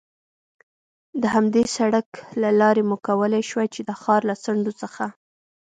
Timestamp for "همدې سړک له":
1.35-2.49